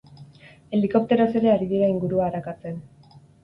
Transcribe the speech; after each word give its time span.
Helikopteroz 0.77 1.29
ere 1.41 1.53
ari 1.59 1.69
dira 1.77 1.93
ingurua 1.95 2.27
arakatzen. 2.33 2.85